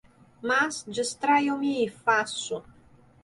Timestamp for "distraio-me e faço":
0.87-2.63